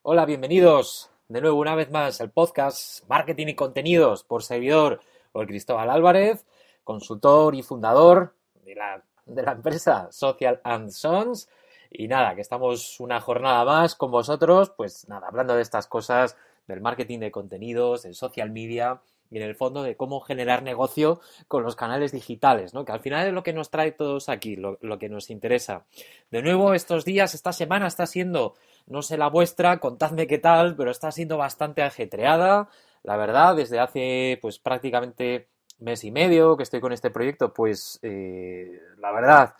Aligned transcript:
Hola, 0.00 0.24
bienvenidos 0.24 1.10
de 1.28 1.42
nuevo 1.42 1.58
una 1.58 1.74
vez 1.74 1.90
más 1.90 2.18
al 2.22 2.30
podcast 2.30 3.06
Marketing 3.10 3.48
y 3.48 3.54
Contenidos 3.54 4.24
por 4.24 4.42
servidor 4.42 5.00
por 5.32 5.46
Cristóbal 5.46 5.90
Álvarez, 5.90 6.46
consultor 6.82 7.54
y 7.54 7.62
fundador 7.62 8.34
de 8.64 8.74
la, 8.74 9.04
de 9.26 9.42
la 9.42 9.52
empresa 9.52 10.08
Social 10.12 10.62
and 10.64 10.88
Sons. 10.92 11.50
Y 11.90 12.08
nada, 12.08 12.34
que 12.34 12.40
estamos 12.40 12.98
una 13.00 13.20
jornada 13.20 13.66
más 13.66 13.94
con 13.94 14.10
vosotros, 14.10 14.72
pues 14.74 15.06
nada, 15.10 15.28
hablando 15.28 15.54
de 15.54 15.60
estas 15.60 15.88
cosas, 15.88 16.38
del 16.66 16.80
marketing 16.80 17.18
de 17.18 17.30
contenidos, 17.30 18.04
del 18.04 18.14
social 18.14 18.50
media 18.50 19.02
y 19.30 19.38
en 19.38 19.42
el 19.42 19.54
fondo 19.54 19.82
de 19.82 19.96
cómo 19.96 20.20
generar 20.20 20.62
negocio 20.62 21.20
con 21.48 21.62
los 21.62 21.76
canales 21.76 22.12
digitales, 22.12 22.74
¿no? 22.74 22.84
Que 22.84 22.92
al 22.92 23.00
final 23.00 23.26
es 23.26 23.32
lo 23.32 23.42
que 23.42 23.52
nos 23.52 23.70
trae 23.70 23.92
todos 23.92 24.28
aquí, 24.28 24.56
lo, 24.56 24.78
que 24.98 25.08
nos 25.08 25.30
interesa. 25.30 25.84
De 26.30 26.42
nuevo, 26.42 26.74
estos 26.74 27.04
días, 27.04 27.34
esta 27.34 27.52
semana 27.52 27.86
está 27.86 28.06
siendo, 28.06 28.54
no 28.86 29.02
sé 29.02 29.16
la 29.16 29.28
vuestra, 29.28 29.78
contadme 29.78 30.26
qué 30.26 30.38
tal, 30.38 30.76
pero 30.76 30.90
está 30.90 31.10
siendo 31.10 31.36
bastante 31.36 31.82
ajetreada, 31.82 32.68
la 33.02 33.16
verdad, 33.16 33.56
desde 33.56 33.80
hace 33.80 34.38
pues 34.40 34.58
prácticamente 34.58 35.48
mes 35.80 36.04
y 36.04 36.10
medio 36.10 36.56
que 36.56 36.62
estoy 36.62 36.80
con 36.80 36.92
este 36.92 37.10
proyecto, 37.10 37.52
pues 37.52 37.98
eh, 38.02 38.80
la 38.98 39.12
verdad 39.12 39.54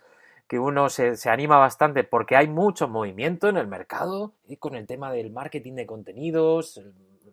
que 0.47 0.59
uno 0.59 0.89
se, 0.89 1.17
se, 1.17 1.29
anima 1.29 1.57
bastante 1.57 2.03
porque 2.03 2.35
hay 2.35 2.47
mucho 2.47 2.87
movimiento 2.87 3.49
en 3.49 3.57
el 3.57 3.67
mercado 3.67 4.33
y 4.47 4.57
con 4.57 4.75
el 4.75 4.85
tema 4.85 5.11
del 5.11 5.31
marketing 5.31 5.73
de 5.73 5.87
contenidos, 5.87 6.81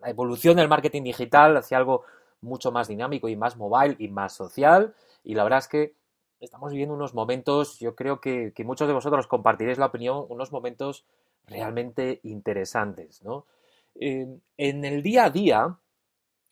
la 0.01 0.09
evolución 0.09 0.57
del 0.57 0.67
marketing 0.67 1.03
digital 1.03 1.55
hacia 1.57 1.77
algo 1.77 2.03
mucho 2.43 2.71
más 2.71 2.87
dinámico 2.87 3.29
y 3.29 3.35
más 3.35 3.57
mobile 3.57 3.95
y 3.99 4.09
más 4.09 4.33
social. 4.33 4.93
Y 5.23 5.35
la 5.35 5.43
verdad 5.43 5.59
es 5.59 5.67
que 5.67 5.95
estamos 6.39 6.71
viviendo 6.71 6.93
unos 6.95 7.13
momentos, 7.13 7.79
yo 7.79 7.95
creo 7.95 8.19
que, 8.19 8.53
muchos 8.65 8.87
de 8.87 8.93
vosotros 8.93 9.27
compartiréis 9.27 9.77
la 9.77 9.87
opinión, 9.87 10.25
unos 10.29 10.51
momentos 10.51 11.05
realmente 11.47 12.19
interesantes. 12.23 13.23
¿no? 13.23 13.45
Eh, 13.95 14.27
en 14.57 14.85
el 14.85 15.01
día 15.01 15.25
a 15.25 15.29
día, 15.29 15.77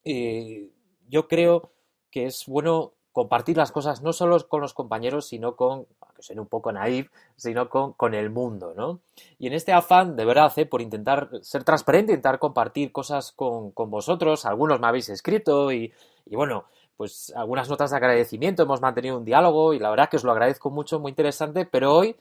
eh, 0.04 0.72
yo 1.08 1.28
creo 1.28 1.72
que 2.10 2.26
es 2.26 2.46
bueno 2.48 2.94
compartir 3.12 3.58
las 3.58 3.72
cosas 3.72 4.02
no 4.02 4.14
solo 4.14 4.48
con 4.48 4.62
los 4.62 4.74
compañeros, 4.74 5.28
sino 5.28 5.56
con, 5.56 5.86
que 6.16 6.24
suene 6.24 6.42
un 6.42 6.48
poco 6.48 6.72
naif, 6.72 7.10
sino 7.36 7.70
con, 7.70 7.94
con, 7.94 8.14
el 8.14 8.30
mundo, 8.30 8.74
¿no? 8.76 9.02
Y 9.38 9.48
en 9.48 9.54
este 9.54 9.74
afán, 9.74 10.16
de 10.16 10.26
verdad, 10.26 10.52
¿eh? 10.58 10.66
por 10.66 10.82
intentar 10.82 11.30
ser 11.42 11.64
transparente, 11.64 12.14
intentar 12.14 12.40
compartir 12.40 12.92
cosas 12.92 13.32
con, 13.32 13.72
con 13.72 13.90
vosotros, 13.92 14.46
algunos 14.46 14.80
me 14.80 14.88
habéis 14.88 15.10
escrito 15.10 15.72
y, 15.72 15.94
y, 16.26 16.36
bueno, 16.36 16.66
pues 16.96 17.34
algunas 17.36 17.70
notas 17.70 17.92
de 17.92 17.98
agradecimiento, 17.98 18.64
hemos 18.64 18.82
mantenido 18.82 19.18
un 19.18 19.26
diálogo 19.26 19.74
y 19.74 19.80
la 19.80 19.90
verdad 19.90 20.10
que 20.10 20.18
os 20.18 20.24
lo 20.24 20.32
agradezco 20.32 20.70
mucho, 20.70 21.00
muy 21.00 21.10
interesante, 21.10 21.66
pero 21.66 21.94
hoy 21.94 22.16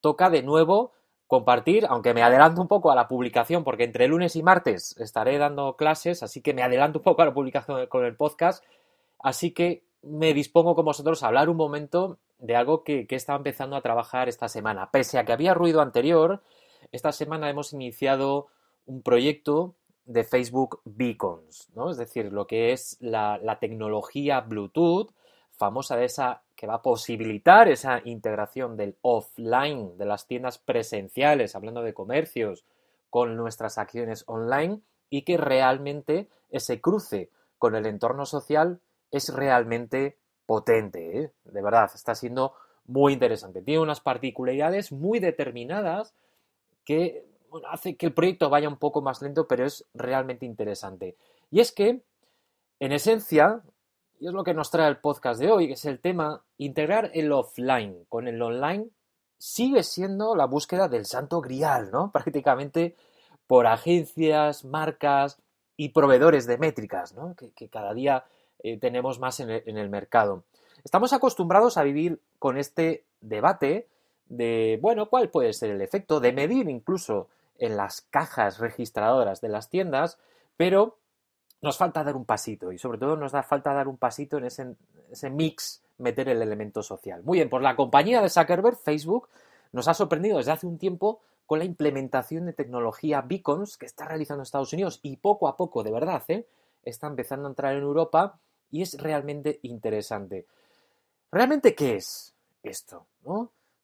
toca 0.00 0.30
de 0.30 0.42
nuevo 0.42 0.92
compartir, 1.26 1.86
aunque 1.88 2.12
me 2.12 2.22
adelanto 2.22 2.60
un 2.60 2.68
poco 2.68 2.90
a 2.90 2.94
la 2.94 3.08
publicación, 3.08 3.64
porque 3.64 3.84
entre 3.84 4.08
lunes 4.08 4.36
y 4.36 4.42
martes 4.42 4.96
estaré 4.98 5.38
dando 5.38 5.76
clases, 5.76 6.22
así 6.22 6.40
que 6.42 6.54
me 6.54 6.62
adelanto 6.62 6.98
un 6.98 7.04
poco 7.04 7.22
a 7.22 7.26
la 7.26 7.34
publicación 7.34 7.86
con 7.86 8.04
el 8.04 8.16
podcast, 8.16 8.64
así 9.20 9.52
que 9.52 9.84
me 10.02 10.34
dispongo 10.34 10.74
con 10.74 10.84
vosotros 10.84 11.22
a 11.22 11.28
hablar 11.28 11.48
un 11.48 11.56
momento 11.56 12.18
de 12.38 12.56
algo 12.56 12.84
que, 12.84 13.06
que 13.06 13.14
he 13.14 13.18
estado 13.18 13.38
empezando 13.38 13.76
a 13.76 13.82
trabajar 13.82 14.28
esta 14.28 14.48
semana. 14.48 14.90
Pese 14.90 15.18
a 15.18 15.24
que 15.24 15.32
había 15.32 15.54
ruido 15.54 15.80
anterior, 15.80 16.42
esta 16.92 17.12
semana 17.12 17.50
hemos 17.50 17.72
iniciado 17.72 18.48
un 18.86 19.02
proyecto 19.02 19.74
de 20.06 20.24
Facebook 20.24 20.80
Beacons, 20.84 21.70
¿no? 21.74 21.90
Es 21.90 21.96
decir, 21.96 22.32
lo 22.32 22.46
que 22.46 22.72
es 22.72 22.96
la, 23.00 23.38
la 23.38 23.58
tecnología 23.58 24.40
Bluetooth, 24.40 25.12
famosa 25.52 25.96
de 25.96 26.06
esa 26.06 26.42
que 26.56 26.66
va 26.66 26.76
a 26.76 26.82
posibilitar 26.82 27.68
esa 27.68 28.00
integración 28.04 28.76
del 28.76 28.96
offline, 29.02 29.96
de 29.98 30.06
las 30.06 30.26
tiendas 30.26 30.58
presenciales, 30.58 31.54
hablando 31.54 31.82
de 31.82 31.94
comercios, 31.94 32.64
con 33.08 33.36
nuestras 33.36 33.78
acciones 33.78 34.24
online 34.26 34.80
y 35.10 35.22
que 35.22 35.36
realmente 35.36 36.28
ese 36.50 36.80
cruce 36.80 37.30
con 37.58 37.74
el 37.74 37.86
entorno 37.86 38.24
social 38.24 38.80
es 39.10 39.32
realmente 39.34 40.18
potente, 40.46 41.18
¿eh? 41.18 41.32
de 41.44 41.62
verdad, 41.62 41.90
está 41.94 42.14
siendo 42.14 42.54
muy 42.86 43.12
interesante. 43.12 43.62
Tiene 43.62 43.80
unas 43.80 44.00
particularidades 44.00 44.92
muy 44.92 45.20
determinadas 45.20 46.14
que 46.84 47.24
hace 47.68 47.96
que 47.96 48.06
el 48.06 48.14
proyecto 48.14 48.50
vaya 48.50 48.68
un 48.68 48.78
poco 48.78 49.00
más 49.00 49.22
lento, 49.22 49.46
pero 49.46 49.64
es 49.64 49.86
realmente 49.94 50.46
interesante. 50.46 51.16
Y 51.50 51.60
es 51.60 51.72
que, 51.72 52.02
en 52.80 52.92
esencia, 52.92 53.62
y 54.18 54.26
es 54.26 54.32
lo 54.32 54.44
que 54.44 54.54
nos 54.54 54.70
trae 54.70 54.88
el 54.88 54.98
podcast 54.98 55.40
de 55.40 55.50
hoy, 55.50 55.66
que 55.68 55.74
es 55.74 55.84
el 55.84 56.00
tema, 56.00 56.42
integrar 56.58 57.10
el 57.14 57.32
offline 57.32 58.04
con 58.08 58.28
el 58.28 58.40
online 58.42 58.90
sigue 59.38 59.82
siendo 59.82 60.36
la 60.36 60.44
búsqueda 60.44 60.86
del 60.88 61.06
santo 61.06 61.40
grial, 61.40 61.90
¿no? 61.90 62.12
Prácticamente 62.12 62.94
por 63.46 63.66
agencias, 63.66 64.64
marcas 64.64 65.40
y 65.76 65.88
proveedores 65.88 66.46
de 66.46 66.58
métricas, 66.58 67.14
¿no? 67.14 67.34
Que 67.34 67.68
cada 67.68 67.94
día 67.94 68.24
eh, 68.62 68.78
tenemos 68.78 69.18
más 69.18 69.40
en 69.40 69.50
el, 69.50 69.90
mercado. 69.90 70.44
Estamos 70.84 71.12
acostumbrados 71.12 71.76
a 71.76 71.82
vivir 71.82 72.20
con 72.38 72.58
este 72.58 73.04
debate 73.20 73.86
de, 74.28 74.78
bueno, 74.80 75.08
¿cuál 75.08 75.30
puede 75.30 75.52
ser 75.52 75.70
el 75.70 75.82
efecto? 75.82 76.20
De 76.20 76.32
medir 76.32 76.68
incluso 76.68 77.28
en 77.58 77.76
las 77.76 78.02
cajas 78.02 78.58
registradoras 78.58 79.40
de 79.40 79.48
las 79.48 79.68
tiendas, 79.68 80.18
pero 80.56 80.96
nos 81.60 81.76
falta 81.76 82.04
dar 82.04 82.16
un 82.16 82.24
pasito 82.24 82.72
y 82.72 82.78
sobre 82.78 82.98
todo 82.98 83.16
nos 83.16 83.32
da 83.32 83.42
falta 83.42 83.74
dar 83.74 83.88
un 83.88 83.98
pasito 83.98 84.38
en 84.38 84.44
ese, 84.46 84.74
ese 85.10 85.28
mix, 85.28 85.82
meter 85.98 86.28
el 86.28 86.40
elemento 86.40 86.82
social. 86.82 87.22
Muy 87.22 87.38
bien, 87.38 87.50
pues 87.50 87.62
la 87.62 87.76
compañía 87.76 88.22
de 88.22 88.30
Zuckerberg, 88.30 88.78
Facebook, 88.78 89.28
nos 89.72 89.88
ha 89.88 89.94
sorprendido 89.94 90.38
desde 90.38 90.52
hace 90.52 90.66
un 90.66 90.78
tiempo 90.78 91.20
con 91.46 91.58
la 91.58 91.64
implementación 91.64 92.46
de 92.46 92.52
tecnología 92.52 93.22
beacons 93.22 93.76
que 93.76 93.86
está 93.86 94.06
realizando 94.06 94.42
Estados 94.42 94.72
Unidos 94.72 95.00
y 95.02 95.16
poco 95.16 95.48
a 95.48 95.56
poco, 95.56 95.82
de 95.82 95.90
verdad, 95.90 96.22
¿eh? 96.28 96.46
está 96.84 97.08
empezando 97.08 97.46
a 97.46 97.50
entrar 97.50 97.74
en 97.74 97.82
Europa 97.82 98.38
y 98.70 98.82
es 98.82 98.98
realmente 98.98 99.60
interesante. 99.62 100.46
¿Realmente 101.30 101.74
qué 101.74 101.96
es 101.96 102.34
esto? 102.62 103.06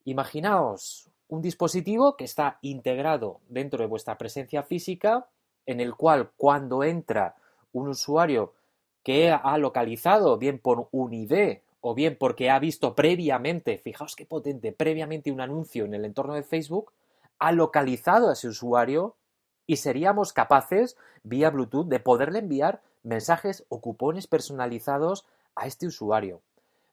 Imaginaos 0.05 1.09
un 1.29 1.43
dispositivo 1.43 2.17
que 2.17 2.25
está 2.25 2.59
integrado 2.63 3.41
dentro 3.49 3.81
de 3.81 3.89
vuestra 3.89 4.17
presencia 4.19 4.63
física, 4.63 5.29
en 5.65 5.81
el 5.81 5.95
cual 5.95 6.31
cuando 6.37 6.85
entra 6.85 7.35
un 7.73 7.89
usuario 7.89 8.55
que 9.03 9.31
ha 9.31 9.59
localizado 9.59 10.39
bien 10.39 10.59
por 10.59 10.89
un 10.91 11.13
ID 11.13 11.59
o 11.81 11.95
bien 11.95 12.17
porque 12.19 12.51
ha 12.51 12.59
visto 12.59 12.95
previamente, 12.95 13.79
fijaos 13.79 14.17
qué 14.17 14.27
potente, 14.27 14.73
previamente 14.73 15.31
un 15.31 15.41
anuncio 15.41 15.85
en 15.85 15.95
el 15.95 16.05
entorno 16.05 16.35
de 16.35 16.43
Facebook, 16.43 16.93
ha 17.39 17.53
localizado 17.53 18.29
a 18.29 18.33
ese 18.33 18.49
usuario 18.49 19.15
y 19.67 19.77
seríamos 19.77 20.33
capaces, 20.33 20.97
vía 21.23 21.51
Bluetooth, 21.51 21.87
de 21.87 22.01
poderle 22.01 22.41
enviar 22.41 22.83
mensajes 23.07 23.65
o 23.69 23.81
cupones 23.81 24.27
personalizados 24.27 25.25
a 25.55 25.67
este 25.67 25.87
usuario. 25.87 26.43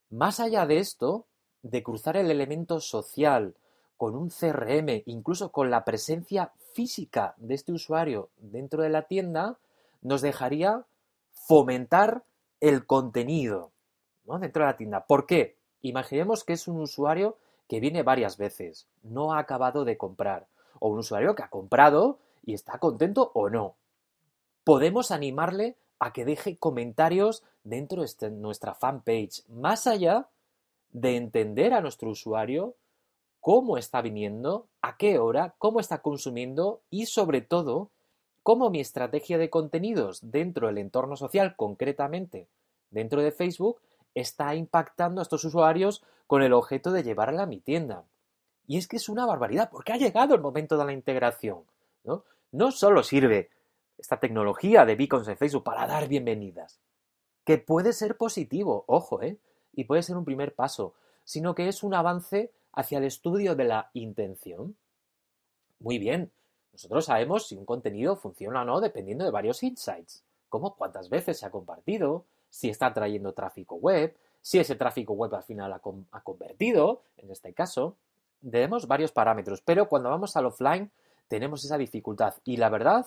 Más 0.10 0.40
allá 0.40 0.66
de 0.66 0.78
esto, 0.78 1.26
de 1.64 1.82
cruzar 1.82 2.18
el 2.18 2.30
elemento 2.30 2.80
social 2.80 3.56
con 3.98 4.16
un 4.16 4.30
CRM, 4.30 5.04
incluso 5.06 5.52
con 5.52 5.72
la 5.72 5.84
presencia 5.84 6.52
física 6.74 7.34
de 7.38 7.56
este 7.56 7.72
usuario 7.72 8.30
dentro 8.38 8.84
de 8.84 8.90
la 8.90 9.04
tienda, 9.04 9.58
nos 10.02 10.22
dejaría 10.22 10.86
fomentar 11.32 12.24
el 12.62 12.86
contenido 12.86 13.72
¿no? 14.26 14.40
dentro 14.40 14.64
de 14.64 14.72
la 14.72 14.78
tienda. 14.78 15.06
¿Por 15.06 15.26
qué? 15.26 15.58
Imaginemos 15.82 16.44
que 16.44 16.54
es 16.54 16.68
un 16.68 16.80
usuario 16.80 17.38
que 17.68 17.80
viene 17.80 18.04
varias 18.04 18.38
veces, 18.38 18.88
no 19.02 19.34
ha 19.34 19.40
acabado 19.40 19.84
de 19.84 19.98
comprar, 19.98 20.48
o 20.80 20.90
un 20.90 21.00
usuario 21.00 21.34
que 21.34 21.44
ha 21.44 21.50
comprado 21.50 22.20
y 22.46 22.54
está 22.54 22.78
contento 22.78 23.32
o 23.34 23.50
no. 23.50 23.76
Podemos 24.64 25.12
animarle 25.12 25.76
a 26.04 26.12
que 26.12 26.26
deje 26.26 26.58
comentarios 26.58 27.44
dentro 27.64 28.02
de 28.02 28.08
este, 28.08 28.30
nuestra 28.30 28.74
fanpage, 28.76 29.48
más 29.48 29.88
allá 29.88 30.28
de 30.92 31.16
entender 31.16 31.74
a 31.74 31.80
nuestro 31.80 32.10
usuario 32.10 32.76
cómo 33.40 33.78
está 33.78 34.02
viniendo, 34.02 34.68
a 34.82 34.98
qué 34.98 35.18
hora, 35.18 35.56
cómo 35.60 35.80
está 35.80 36.02
consumiendo 36.02 36.82
y 36.90 37.06
sobre 37.06 37.40
todo 37.40 37.90
cómo 38.42 38.70
mi 38.70 38.82
estrategia 38.82 39.38
de 39.38 39.50
contenidos 39.50 40.20
dentro 40.30 40.68
del 40.68 40.80
entorno 40.80 41.16
social, 41.16 41.56
concretamente 41.56 42.50
dentro 42.90 43.22
de 43.22 43.32
Facebook, 43.32 43.80
está 44.14 44.56
impactando 44.56 45.22
a 45.22 45.24
estos 45.24 45.46
usuarios 45.46 46.04
con 46.28 46.44
el 46.44 46.52
objeto 46.52 46.92
de 46.92 47.04
llevarla 47.04 47.44
a 47.44 47.48
mi 47.48 47.62
tienda. 47.62 48.04
Y 48.68 48.78
es 48.78 48.90
que 48.90 48.98
es 48.98 49.08
una 49.08 49.26
barbaridad, 49.26 49.70
porque 49.72 49.94
ha 49.94 49.98
llegado 49.98 50.36
el 50.36 50.42
momento 50.42 50.78
de 50.78 50.84
la 50.84 50.92
integración. 50.92 51.64
No, 52.04 52.26
no 52.52 52.72
solo 52.74 53.04
sirve 53.04 53.52
esta 54.04 54.20
tecnología 54.20 54.84
de 54.84 54.98
beacons 54.98 55.30
en 55.30 55.38
Facebook 55.38 55.64
para 55.64 55.88
dar 55.88 56.10
bienvenidas, 56.10 56.82
que 57.46 57.58
puede 57.58 57.94
ser 57.94 58.18
positivo, 58.18 58.84
ojo, 58.88 59.22
¿eh? 59.22 59.38
y 59.72 59.86
puede 59.86 60.04
ser 60.04 60.18
un 60.18 60.26
primer 60.26 60.54
paso, 60.54 60.94
sino 61.24 61.56
que 61.56 61.70
es 61.70 61.84
un 61.84 61.94
avance 61.94 62.52
hacia 62.74 62.98
el 62.98 63.06
estudio 63.06 63.56
de 63.56 63.64
la 63.64 63.90
intención. 63.94 64.76
Muy 65.80 66.00
bien, 66.00 66.34
nosotros 66.74 67.06
sabemos 67.06 67.48
si 67.48 67.56
un 67.56 67.64
contenido 67.64 68.18
funciona 68.18 68.64
o 68.64 68.66
no 68.66 68.82
dependiendo 68.82 69.24
de 69.24 69.32
varios 69.32 69.64
insights, 69.64 70.26
como 70.50 70.76
cuántas 70.76 71.10
veces 71.10 71.40
se 71.40 71.46
ha 71.46 71.52
compartido, 71.52 72.26
si 72.50 72.70
está 72.70 72.94
trayendo 72.94 73.32
tráfico 73.32 73.76
web, 73.76 74.18
si 74.42 74.60
ese 74.60 74.76
tráfico 74.76 75.14
web 75.14 75.34
al 75.34 75.44
final 75.44 75.72
ha, 75.72 75.82
ha 76.12 76.22
convertido, 76.24 77.04
en 77.16 77.32
este 77.32 77.54
caso. 77.54 77.96
Tenemos 78.42 78.86
varios 78.86 79.14
parámetros, 79.14 79.62
pero 79.62 79.88
cuando 79.88 80.10
vamos 80.10 80.36
al 80.36 80.48
offline 80.48 80.92
tenemos 81.30 81.64
esa 81.64 81.78
dificultad. 81.78 82.34
Y 82.44 82.58
la 82.58 82.68
verdad 82.68 83.06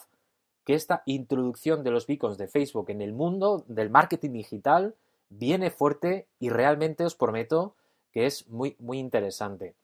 que 0.66 0.74
esta 0.74 1.04
introducción 1.06 1.84
de 1.84 1.92
los 1.92 2.08
beacons 2.08 2.36
de 2.36 2.48
Facebook 2.48 2.90
en 2.90 3.00
el 3.00 3.12
mundo 3.12 3.64
del 3.68 3.88
marketing 3.88 4.32
digital 4.32 4.96
viene 5.28 5.70
fuerte 5.70 6.26
y 6.40 6.50
realmente 6.50 7.04
os 7.04 7.14
prometo 7.14 7.76
que 8.10 8.26
es 8.26 8.48
muy, 8.48 8.74
muy 8.80 8.98
interesante. 8.98 9.76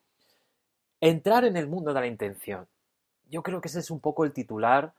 Entrar 1.00 1.44
en 1.44 1.56
el 1.56 1.68
mundo 1.68 1.94
de 1.94 2.00
la 2.00 2.06
intención. 2.08 2.66
Yo 3.30 3.44
creo 3.44 3.60
que 3.60 3.68
ese 3.68 3.78
es 3.78 3.92
un 3.92 4.00
poco 4.00 4.24
el 4.24 4.32
titular 4.32 4.92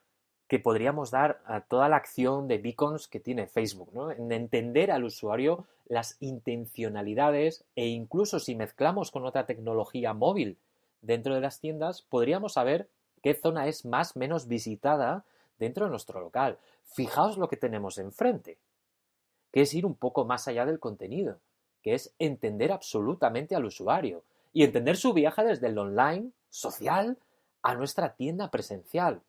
que 0.47 0.57
podríamos 0.57 1.11
dar 1.11 1.41
a 1.45 1.61
toda 1.61 1.89
la 1.89 1.97
acción 1.97 2.47
de 2.47 2.59
beacons 2.59 3.09
que 3.09 3.19
tiene 3.19 3.47
Facebook, 3.47 3.89
¿no? 3.93 4.09
En 4.11 4.31
entender 4.31 4.89
al 4.89 5.03
usuario 5.03 5.65
las 5.87 6.15
intencionalidades 6.21 7.65
e 7.75 7.87
incluso 7.87 8.39
si 8.39 8.55
mezclamos 8.55 9.11
con 9.11 9.25
otra 9.25 9.45
tecnología 9.45 10.13
móvil 10.13 10.57
dentro 11.01 11.35
de 11.35 11.41
las 11.41 11.59
tiendas, 11.59 12.03
podríamos 12.03 12.53
saber 12.53 12.87
qué 13.21 13.33
zona 13.33 13.67
es 13.67 13.83
más 13.83 14.15
menos 14.15 14.47
visitada 14.47 15.25
dentro 15.57 15.85
de 15.85 15.91
nuestro 15.91 16.19
local. 16.19 16.57
Fijaos 16.83 17.37
lo 17.37 17.47
que 17.47 17.57
tenemos 17.57 17.97
enfrente 17.97 18.59
que 19.53 19.61
es 19.61 19.73
ir 19.75 19.85
un 19.85 19.95
poco 19.95 20.25
más 20.25 20.47
allá 20.47 20.65
del 20.65 20.79
contenido, 20.79 21.39
que 21.83 21.93
es 21.93 22.13
entender 22.17 22.71
absolutamente 22.71 23.55
al 23.55 23.65
usuario 23.65 24.23
y 24.51 24.63
entender 24.63 24.97
su 24.97 25.13
viaje 25.13 25.43
desde 25.43 25.67
el 25.67 25.77
online, 25.77 26.31
social, 26.49 27.19
a 27.61 27.75
nuestra 27.75 28.15
tienda 28.15 28.49
presencial. 28.49 29.21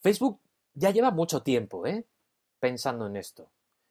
Facebook 0.00 0.40
ya 0.72 0.90
lleva 0.90 1.10
mucho 1.10 1.42
tiempo, 1.42 1.86
¿eh? 1.86 2.06
Pensando 2.58 3.06
en 3.06 3.16
esto. 3.16 3.42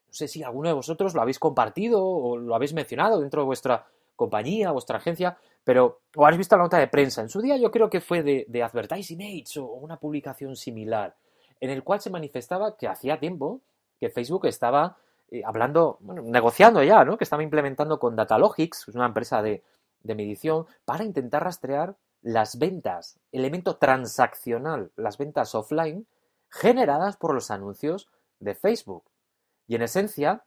No 0.08 0.14
sé 0.14 0.28
si 0.28 0.42
alguno 0.42 0.70
de 0.70 0.76
vosotros 0.76 1.14
lo 1.14 1.22
habéis 1.22 1.38
compartido 1.38 2.04
o 2.04 2.38
lo 2.38 2.56
habéis 2.56 2.74
mencionado 2.74 3.20
dentro 3.20 3.42
de 3.42 3.46
vuestra 3.46 3.86
compañía, 4.16 4.72
vuestra 4.72 4.98
agencia, 4.98 5.38
pero 5.64 6.02
o 6.16 6.26
habéis 6.26 6.40
visto 6.40 6.58
la 6.58 6.64
nota 6.64 6.80
de 6.80 6.88
prensa. 6.88 7.22
En 7.22 7.30
su 7.30 7.40
día 7.40 7.56
yo 7.58 7.70
creo 7.70 7.90
que 7.90 8.02
fue 8.02 8.24
de, 8.24 8.46
de 8.48 8.64
Advertising 8.64 9.22
Age 9.22 9.60
o 9.60 9.66
una 9.66 10.00
publicación 10.00 10.56
similar, 10.56 11.16
en 11.60 11.70
el 11.70 11.84
cual 11.84 12.02
se 12.02 12.10
manifestaba 12.10 12.78
que 12.78 12.88
hacía 12.88 13.20
tiempo 13.20 13.62
que 14.00 14.10
Facebook 14.10 14.46
estaba 14.46 14.98
eh, 15.32 15.42
hablando, 15.46 15.98
bueno, 16.02 16.22
negociando 16.22 16.84
ya, 16.84 17.04
¿no? 17.06 17.18
Que 17.18 17.24
estaba 17.24 17.44
implementando 17.44 18.00
con 18.00 18.16
Datalogics, 18.16 18.88
una 18.90 19.06
empresa 19.06 19.42
de, 19.42 19.64
de 20.02 20.16
medición, 20.16 20.66
para 20.86 21.04
intentar 21.04 21.44
rastrear 21.44 21.96
las 22.22 22.58
ventas, 22.58 23.20
elemento 23.32 23.78
transaccional, 23.78 24.92
las 24.96 25.18
ventas 25.18 25.56
offline, 25.56 26.08
generadas 26.50 27.18
por 27.18 27.34
los 27.34 27.52
anuncios 27.52 28.08
de 28.40 28.56
Facebook. 28.56 29.04
Y 29.68 29.76
en 29.76 29.84
esencia, 29.84 30.44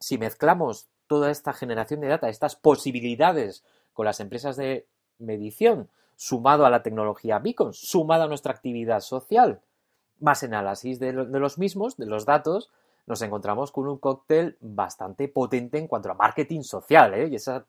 si 0.00 0.18
mezclamos 0.18 0.88
toda 1.06 1.30
esta 1.30 1.52
generación 1.52 2.00
de 2.00 2.08
data, 2.08 2.28
estas 2.28 2.56
posibilidades 2.56 3.64
con 3.92 4.06
las 4.06 4.20
empresas 4.20 4.56
de 4.56 4.88
medición, 5.18 5.90
sumado 6.16 6.66
a 6.66 6.70
la 6.70 6.82
tecnología 6.82 7.38
Beacon, 7.38 7.72
sumado 7.72 8.24
a 8.24 8.28
nuestra 8.28 8.52
actividad 8.52 9.00
social, 9.00 9.60
más 10.20 10.42
análisis 10.42 10.98
de, 10.98 11.12
de 11.12 11.38
los 11.38 11.58
mismos, 11.58 11.96
de 11.96 12.06
los 12.06 12.24
datos, 12.24 12.70
nos 13.06 13.22
encontramos 13.22 13.70
con 13.70 13.86
un 13.86 13.98
cóctel 13.98 14.56
bastante 14.60 15.28
potente 15.28 15.78
en 15.78 15.86
cuanto 15.86 16.10
a 16.10 16.14
marketing 16.14 16.62
social, 16.62 17.14
¿eh? 17.14 17.28
y 17.28 17.36
esa 17.36 17.66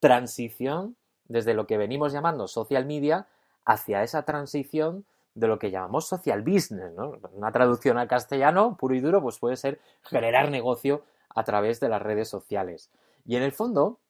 transición 0.00 0.96
desde 1.26 1.54
lo 1.54 1.66
que 1.66 1.76
venimos 1.76 2.12
llamando 2.12 2.48
social 2.48 2.86
media 2.86 3.26
hacia 3.64 4.02
esa 4.02 4.22
transición 4.22 5.04
de 5.34 5.46
lo 5.46 5.58
que 5.58 5.70
llamamos 5.70 6.06
social 6.06 6.42
business. 6.42 6.92
¿no? 6.94 7.18
Una 7.32 7.52
traducción 7.52 7.98
al 7.98 8.08
castellano, 8.08 8.76
puro 8.76 8.94
y 8.94 9.00
duro, 9.00 9.22
pues 9.22 9.38
puede 9.38 9.56
ser 9.56 9.80
generar 10.02 10.50
negocio 10.50 11.04
a 11.34 11.44
través 11.44 11.80
de 11.80 11.88
las 11.88 12.02
redes 12.02 12.28
sociales. 12.28 12.90
Y 13.26 13.36
en 13.36 13.42
el 13.42 13.52
fondo, 13.52 14.00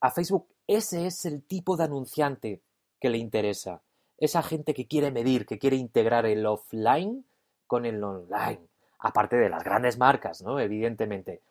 a 0.00 0.10
Facebook 0.10 0.48
ese 0.66 1.06
es 1.06 1.24
el 1.24 1.44
tipo 1.44 1.76
de 1.76 1.84
anunciante 1.84 2.62
que 3.00 3.10
le 3.10 3.18
interesa. 3.18 3.82
Esa 4.18 4.42
gente 4.42 4.74
que 4.74 4.86
quiere 4.86 5.10
medir, 5.10 5.46
que 5.46 5.58
quiere 5.58 5.76
integrar 5.76 6.26
el 6.26 6.46
offline 6.46 7.24
con 7.66 7.86
el 7.86 8.02
online 8.02 8.68
aparte 9.04 9.36
de 9.36 9.50
las 9.50 9.62
grandes 9.62 9.98
marcas, 9.98 10.42
¿no? 10.42 10.58
Evidentemente. 10.58 11.42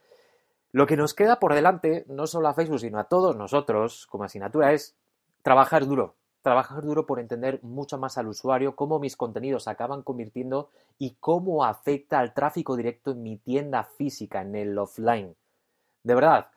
Lo 0.72 0.88
que 0.88 0.98
nos 0.98 1.14
queda 1.14 1.40
por 1.40 1.54
delante, 1.54 2.04
no 2.08 2.26
solo 2.26 2.48
a 2.48 2.56
Facebook, 2.56 2.80
sino 2.80 2.98
a 2.98 3.04
todos 3.04 3.36
nosotros 3.36 4.08
como 4.08 4.24
asignatura, 4.24 4.74
es 4.74 4.96
trabajar 5.44 5.86
duro. 5.86 6.16
Trabajar 6.42 6.84
duro 6.84 7.06
por 7.06 7.20
entender 7.20 7.60
mucho 7.62 8.00
más 8.00 8.18
al 8.18 8.28
usuario, 8.28 8.76
cómo 8.76 9.00
mis 9.00 9.16
contenidos 9.16 9.68
acaban 9.68 10.02
convirtiendo 10.02 10.72
y 10.98 11.12
cómo 11.20 11.64
afecta 11.64 12.20
al 12.20 12.34
tráfico 12.34 12.76
directo 12.76 13.12
en 13.12 13.22
mi 13.22 13.38
tienda 13.38 13.84
física, 13.84 14.42
en 14.42 14.56
el 14.56 14.76
offline. 14.78 15.36
De 16.02 16.16
verdad, 16.16 16.48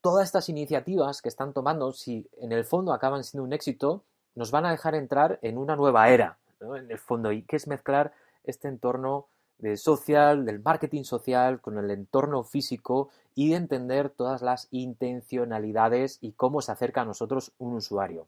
todas 0.00 0.24
estas 0.24 0.48
iniciativas 0.48 1.20
que 1.20 1.28
están 1.28 1.52
tomando, 1.52 1.92
si 1.92 2.26
en 2.40 2.52
el 2.52 2.64
fondo 2.64 2.94
acaban 2.94 3.22
siendo 3.22 3.44
un 3.44 3.52
éxito, 3.52 4.02
nos 4.34 4.50
van 4.50 4.66
a 4.66 4.70
dejar 4.70 4.94
entrar 4.94 5.38
en 5.42 5.58
una 5.58 5.76
nueva 5.76 6.08
era, 6.08 6.38
en 6.60 6.90
el 6.90 6.98
fondo, 6.98 7.32
y 7.32 7.42
que 7.42 7.56
es 7.56 7.66
mezclar 7.66 8.12
este 8.44 8.68
entorno 8.68 9.26
de 9.58 9.76
social, 9.76 10.44
del 10.44 10.60
marketing 10.60 11.04
social, 11.04 11.60
con 11.60 11.78
el 11.78 11.90
entorno 11.90 12.42
físico 12.42 13.10
y 13.34 13.50
de 13.50 13.56
entender 13.56 14.10
todas 14.10 14.42
las 14.42 14.66
intencionalidades 14.72 16.18
y 16.20 16.32
cómo 16.32 16.60
se 16.62 16.72
acerca 16.72 17.02
a 17.02 17.04
nosotros 17.04 17.52
un 17.58 17.74
usuario. 17.74 18.26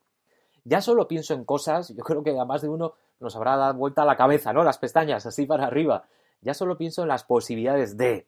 Ya 0.65 0.81
solo 0.81 1.09
pienso 1.09 1.35
en 1.35 1.45
cosas, 1.45 1.89
yo 1.89 2.03
creo 2.05 2.23
que 2.23 2.39
a 2.39 2.45
más 2.45 2.63
de 2.63 2.69
uno 2.69 2.95
nos 3.21 3.37
habrá 3.37 3.57
dado 3.57 3.75
vuelta 3.75 4.03
a 4.03 4.07
la 4.07 4.17
cabeza, 4.17 4.53
¿no? 4.53 4.65
Las 4.65 4.79
pestañas 4.79 5.27
así 5.27 5.45
para 5.45 5.67
arriba. 5.67 6.05
Ya 6.41 6.55
solo 6.55 6.79
pienso 6.79 7.03
en 7.03 7.09
las 7.09 7.25
posibilidades 7.25 7.97
de 7.97 8.27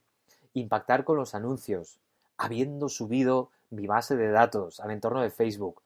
impactar 0.53 1.05
con 1.05 1.17
los 1.17 1.35
anuncios, 1.35 1.99
habiendo 2.37 2.89
subido 2.89 3.51
mi 3.71 3.87
base 3.87 4.17
de 4.17 4.31
datos 4.31 4.81
al 4.81 4.91
entorno 4.91 5.23
de 5.23 5.31
Facebook, 5.31 5.83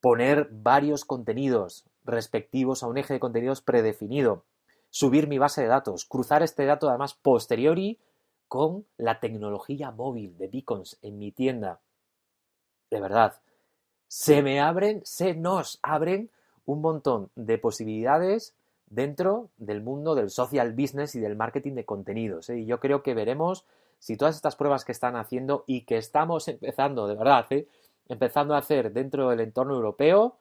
poner 0.00 0.48
varios 0.50 1.04
contenidos 1.04 1.84
respectivos 2.04 2.82
a 2.82 2.86
un 2.86 2.98
eje 2.98 3.14
de 3.14 3.20
contenidos 3.20 3.60
predefinido, 3.60 4.44
subir 4.90 5.28
mi 5.28 5.38
base 5.38 5.62
de 5.62 5.68
datos, 5.68 6.04
cruzar 6.04 6.42
este 6.42 6.64
dato 6.64 6.88
además 6.88 7.14
posteriori 7.14 7.98
con 8.48 8.84
la 8.96 9.20
tecnología 9.20 9.90
móvil 9.90 10.36
de 10.36 10.48
beacons 10.48 10.98
en 11.02 11.18
mi 11.18 11.30
tienda. 11.30 11.80
De 12.90 13.00
verdad, 13.00 13.34
se 14.08 14.42
me 14.42 14.60
abren, 14.60 15.02
se 15.04 15.34
nos 15.34 15.78
abren 15.82 16.30
un 16.66 16.80
montón 16.80 17.30
de 17.36 17.58
posibilidades 17.58 18.54
dentro 18.86 19.50
del 19.56 19.82
mundo 19.82 20.16
del 20.16 20.30
social 20.30 20.72
business 20.72 21.14
y 21.14 21.20
del 21.20 21.36
marketing 21.36 21.74
de 21.74 21.84
contenidos. 21.84 22.50
¿eh? 22.50 22.58
Y 22.58 22.66
yo 22.66 22.80
creo 22.80 23.04
que 23.04 23.14
veremos 23.14 23.64
si 24.00 24.16
todas 24.16 24.34
estas 24.34 24.56
pruebas 24.56 24.84
que 24.84 24.92
están 24.92 25.14
haciendo 25.14 25.62
y 25.66 25.82
que 25.82 25.96
estamos 25.96 26.48
empezando, 26.48 27.06
de 27.06 27.14
verdad, 27.14 27.46
¿eh? 27.50 27.68
Empezando 28.10 28.54
a 28.54 28.58
hacer 28.58 28.92
dentro 28.92 29.30
del 29.30 29.40
entorno 29.40 29.74
europeo, 29.74 30.36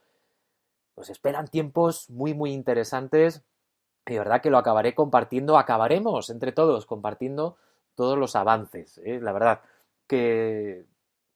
pues 0.96 1.10
esperan 1.10 1.48
tiempos 1.48 2.10
muy, 2.10 2.34
muy 2.34 2.52
interesantes 2.52 3.44
y 4.08 4.18
verdad 4.18 4.42
que 4.42 4.50
lo 4.50 4.58
acabaré 4.58 4.96
compartiendo, 4.96 5.58
acabaremos 5.58 6.32
entre 6.32 6.52
todos 6.52 6.88
compartiendo 6.88 7.58
todos 7.96 8.18
los 8.18 8.36
avances. 8.36 8.98
¿eh? 9.06 9.20
La 9.22 9.32
verdad 9.32 9.62
que, 10.08 10.86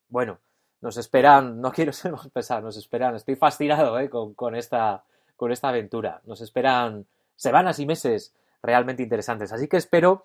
bueno, 0.09 0.39
nos 0.81 0.97
esperan, 0.97 1.61
no 1.61 1.71
quiero 1.71 1.93
ser 1.93 2.11
más 2.11 2.27
pesado, 2.29 2.61
nos 2.61 2.77
esperan, 2.77 3.15
estoy 3.15 3.35
fascinado 3.35 3.99
¿eh? 3.99 4.09
con, 4.09 4.55
esta, 4.55 5.03
con 5.35 5.51
esta 5.51 5.69
aventura. 5.69 6.21
Nos 6.25 6.41
esperan 6.41 7.05
semanas 7.35 7.77
y 7.77 7.85
meses 7.85 8.33
realmente 8.63 9.03
interesantes. 9.03 9.53
Así 9.53 9.67
que 9.67 9.77
espero 9.77 10.23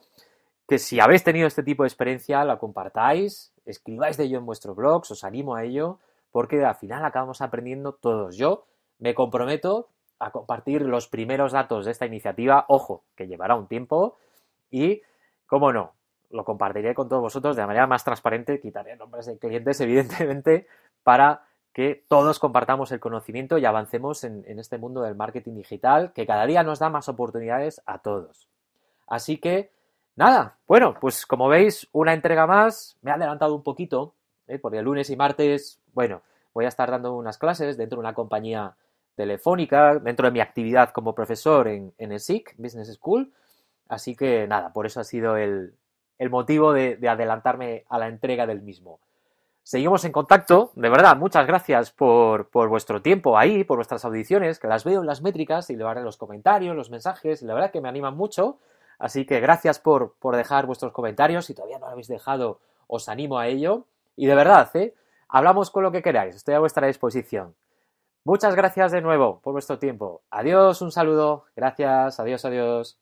que 0.69 0.79
si 0.79 1.01
habéis 1.01 1.25
tenido 1.25 1.47
este 1.47 1.63
tipo 1.63 1.83
de 1.83 1.89
experiencia, 1.89 2.45
la 2.45 2.59
compartáis, 2.59 3.53
escribáis 3.65 4.17
de 4.17 4.25
ello 4.25 4.39
en 4.39 4.47
vuestros 4.47 4.77
blogs, 4.77 5.11
os 5.11 5.25
animo 5.25 5.57
a 5.57 5.65
ello, 5.65 5.99
porque 6.31 6.65
al 6.65 6.75
final 6.75 7.05
acabamos 7.05 7.41
aprendiendo 7.41 7.95
todos. 7.95 8.37
Yo 8.37 8.67
me 8.99 9.15
comprometo 9.15 9.89
a 10.19 10.31
compartir 10.31 10.83
los 10.83 11.09
primeros 11.09 11.53
datos 11.53 11.87
de 11.87 11.93
esta 11.93 12.07
iniciativa. 12.07 12.67
Ojo, 12.69 13.05
que 13.17 13.27
llevará 13.27 13.55
un 13.55 13.67
tiempo 13.67 14.19
y, 14.71 15.03
cómo 15.47 15.73
no, 15.73 15.95
lo 16.31 16.45
compartiré 16.45 16.95
con 16.95 17.09
todos 17.09 17.23
vosotros 17.23 17.57
de 17.57 17.67
manera 17.67 17.87
más 17.87 18.05
transparente, 18.05 18.61
quitaré 18.61 18.97
nombres 18.97 19.27
de 19.27 19.39
clientes, 19.39 19.81
evidentemente, 19.81 20.67
para 21.03 21.45
que 21.73 22.05
todos 22.09 22.39
compartamos 22.39 22.91
el 22.93 23.01
conocimiento 23.01 23.57
y 23.57 23.65
avancemos 23.65 24.25
en, 24.25 24.45
este 24.59 24.79
mundo 24.79 25.03
del 25.03 25.15
marketing 25.15 25.55
digital 25.55 26.13
que 26.13 26.27
cada 26.27 26.45
día 26.45 26.63
nos 26.63 26.81
da 26.81 26.91
más 26.91 27.09
oportunidades 27.09 27.81
a 27.87 27.99
todos. 28.01 28.49
Así 29.07 29.39
que, 29.39 29.71
nada, 30.19 30.59
bueno, 30.67 30.95
pues 31.01 31.25
como 31.25 31.49
veis, 31.49 31.89
una 31.93 32.13
entrega 32.13 32.47
más, 32.47 32.99
me 33.03 33.11
ha 33.11 33.15
adelantado 33.15 33.55
un 33.55 33.63
poquito, 33.63 34.15
¿eh? 34.49 34.59
porque 34.59 34.79
el 34.79 34.85
lunes 34.85 35.09
y 35.11 35.17
martes, 35.17 35.81
bueno, 35.95 36.23
voy 36.53 36.65
a 36.65 36.69
estar 36.69 36.91
dando 36.91 37.17
unas 37.17 37.39
clases 37.39 37.77
dentro 37.77 37.97
de 37.97 38.01
una 38.01 38.15
compañía 38.15 38.75
telefónica, 39.15 39.99
dentro 39.99 40.27
de 40.27 40.33
mi 40.33 40.41
actividad 40.41 40.91
como 40.91 41.15
profesor 41.15 41.69
en, 41.69 41.93
el 41.99 42.21
SIC, 42.21 42.55
Business 42.59 42.93
School. 42.95 43.33
Así 43.89 44.17
que 44.17 44.47
nada, 44.49 44.73
por 44.73 44.87
eso 44.87 45.01
ha 45.01 45.05
sido 45.05 45.37
el, 45.37 45.75
motivo 46.31 46.73
de, 46.73 46.99
adelantarme 47.09 47.85
a 47.89 47.99
la 47.99 48.09
entrega 48.09 48.47
del 48.47 48.61
mismo. 48.61 48.99
Seguimos 49.63 50.05
en 50.05 50.13
contacto, 50.13 50.73
de 50.75 50.89
verdad, 50.89 51.17
muchas 51.17 51.47
gracias 51.47 51.93
por, 51.93 52.51
vuestro 52.51 53.03
tiempo 53.03 53.39
ahí, 53.39 53.65
por 53.65 53.77
vuestras 53.77 54.05
audiciones, 54.05 54.59
que 54.59 54.67
las 54.67 54.83
veo 54.83 55.01
en 55.01 55.07
las 55.07 55.23
métricas 55.23 55.71
y 55.71 55.77
le 55.77 55.85
en 55.85 56.05
los 56.05 56.17
comentarios, 56.17 56.75
los 56.75 56.91
mensajes, 56.91 57.43
y 57.43 57.47
la 57.47 57.55
verdad 57.55 57.71
que 57.71 57.81
me 57.81 57.89
animan 57.89 58.17
mucho. 58.17 58.59
Así 58.99 59.25
que 59.25 59.41
gracias 59.41 59.79
por, 59.79 60.15
por 60.19 60.37
dejar 60.37 60.67
vuestros 60.67 60.93
comentarios. 60.93 61.47
Si 61.47 61.55
todavía 61.55 61.79
no 61.79 61.87
lo 61.87 61.93
habéis 61.93 62.09
dejado, 62.09 62.61
os 62.87 63.09
animo 63.09 63.39
a 63.39 63.47
ello. 63.47 63.85
Y 64.17 64.27
de 64.27 64.35
verdad, 64.35 64.69
¿eh? 64.75 64.95
hablamos 65.29 65.71
con 65.71 65.83
lo 65.83 65.93
que 65.93 66.03
queráis, 66.03 66.35
estoy 66.35 66.55
a 66.55 66.59
vuestra 66.59 66.87
disposición. 66.87 67.55
Muchas 68.25 68.55
gracias 68.55 68.93
de 68.93 69.01
nuevo 69.01 69.41
por 69.41 69.53
vuestro 69.53 69.79
tiempo. 69.79 70.23
Adiós, 70.31 70.83
un 70.83 70.93
saludo. 70.93 71.45
Gracias, 71.57 72.21
adiós, 72.21 72.45
adiós. 72.45 72.99